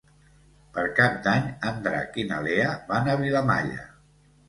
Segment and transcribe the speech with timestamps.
[0.77, 3.83] Per Cap d'Any en Drac i na Lea van a Vilamalla.